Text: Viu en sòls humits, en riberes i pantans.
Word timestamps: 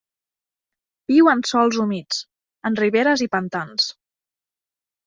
Viu 1.11 1.29
en 1.33 1.43
sòls 1.51 1.79
humits, 1.85 2.25
en 2.71 2.81
riberes 2.83 3.25
i 3.29 3.31
pantans. 3.39 3.97